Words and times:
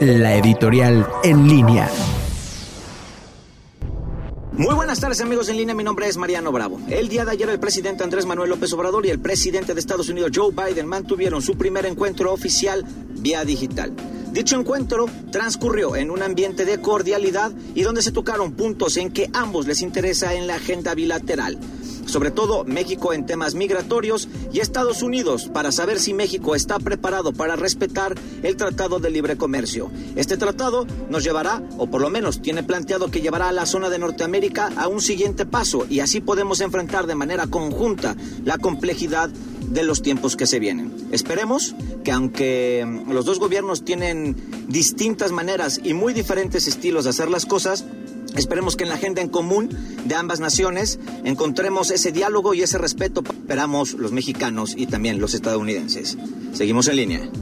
la 0.00 0.36
editorial 0.36 1.06
en 1.22 1.48
línea. 1.48 1.90
Muy 4.52 4.74
buenas 4.74 5.00
tardes 5.00 5.20
amigos 5.20 5.48
en 5.48 5.56
línea, 5.56 5.74
mi 5.74 5.82
nombre 5.82 6.06
es 6.06 6.16
Mariano 6.16 6.52
Bravo. 6.52 6.78
El 6.88 7.08
día 7.08 7.24
de 7.24 7.32
ayer 7.32 7.48
el 7.48 7.58
presidente 7.58 8.04
Andrés 8.04 8.26
Manuel 8.26 8.50
López 8.50 8.72
Obrador 8.72 9.06
y 9.06 9.10
el 9.10 9.20
presidente 9.20 9.74
de 9.74 9.80
Estados 9.80 10.08
Unidos 10.08 10.30
Joe 10.34 10.52
Biden 10.52 10.86
mantuvieron 10.86 11.40
su 11.40 11.56
primer 11.56 11.86
encuentro 11.86 12.32
oficial 12.32 12.84
vía 13.18 13.44
digital. 13.44 13.92
Dicho 14.32 14.58
encuentro 14.58 15.06
transcurrió 15.30 15.96
en 15.96 16.10
un 16.10 16.22
ambiente 16.22 16.64
de 16.64 16.80
cordialidad 16.80 17.52
y 17.74 17.82
donde 17.82 18.02
se 18.02 18.12
tocaron 18.12 18.52
puntos 18.52 18.96
en 18.96 19.10
que 19.10 19.30
ambos 19.32 19.66
les 19.66 19.82
interesa 19.82 20.34
en 20.34 20.46
la 20.46 20.56
agenda 20.56 20.94
bilateral 20.94 21.58
sobre 22.12 22.30
todo 22.30 22.64
México 22.64 23.14
en 23.14 23.24
temas 23.24 23.54
migratorios 23.54 24.28
y 24.52 24.60
Estados 24.60 25.02
Unidos 25.02 25.50
para 25.52 25.72
saber 25.72 25.98
si 25.98 26.12
México 26.12 26.54
está 26.54 26.78
preparado 26.78 27.32
para 27.32 27.56
respetar 27.56 28.14
el 28.42 28.56
Tratado 28.56 28.98
de 28.98 29.08
Libre 29.08 29.38
Comercio. 29.38 29.90
Este 30.14 30.36
tratado 30.36 30.86
nos 31.08 31.24
llevará, 31.24 31.62
o 31.78 31.86
por 31.86 32.02
lo 32.02 32.10
menos 32.10 32.42
tiene 32.42 32.62
planteado 32.62 33.10
que 33.10 33.22
llevará 33.22 33.48
a 33.48 33.52
la 33.52 33.64
zona 33.64 33.88
de 33.88 33.98
Norteamérica 33.98 34.70
a 34.76 34.88
un 34.88 35.00
siguiente 35.00 35.46
paso 35.46 35.86
y 35.88 36.00
así 36.00 36.20
podemos 36.20 36.60
enfrentar 36.60 37.06
de 37.06 37.14
manera 37.14 37.46
conjunta 37.46 38.14
la 38.44 38.58
complejidad 38.58 39.30
de 39.30 39.82
los 39.82 40.02
tiempos 40.02 40.36
que 40.36 40.46
se 40.46 40.58
vienen. 40.58 40.92
Esperemos 41.12 41.74
que 42.04 42.12
aunque 42.12 42.86
los 43.08 43.24
dos 43.24 43.38
gobiernos 43.38 43.86
tienen 43.86 44.36
distintas 44.68 45.32
maneras 45.32 45.80
y 45.82 45.94
muy 45.94 46.12
diferentes 46.12 46.66
estilos 46.66 47.04
de 47.04 47.10
hacer 47.10 47.30
las 47.30 47.46
cosas, 47.46 47.86
Esperemos 48.36 48.76
que 48.76 48.84
en 48.84 48.88
la 48.88 48.96
agenda 48.96 49.20
en 49.20 49.28
común 49.28 49.68
de 50.04 50.14
ambas 50.14 50.40
naciones 50.40 50.98
encontremos 51.24 51.90
ese 51.90 52.12
diálogo 52.12 52.54
y 52.54 52.62
ese 52.62 52.78
respeto. 52.78 53.22
Esperamos 53.26 53.94
los 53.94 54.12
mexicanos 54.12 54.74
y 54.76 54.86
también 54.86 55.20
los 55.20 55.34
estadounidenses. 55.34 56.16
Seguimos 56.52 56.88
en 56.88 56.96
línea. 56.96 57.28